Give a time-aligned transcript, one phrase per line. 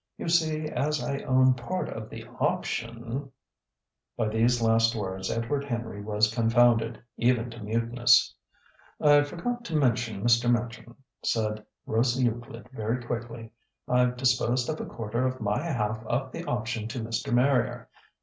[0.17, 3.31] You see, as I own part of the option"
[4.17, 8.33] By these last words Edward Henry was confounded, even to muteness.
[8.99, 10.49] "I forgot to mention, Mr.
[10.51, 13.51] Machin," said Rose Euclid very quickly.
[13.87, 17.31] "I've disposed of a quarter of my half of the option to Mr.
[17.31, 17.87] Marrier.